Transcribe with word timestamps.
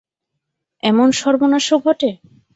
এমন 0.83 1.07
সর্বনাশও 1.19 1.77
ঘটে! 1.79 2.09